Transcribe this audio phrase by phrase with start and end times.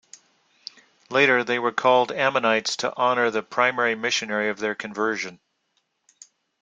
[1.11, 5.39] Later, they were called Ammonites to honor the primary missionary of their conversion.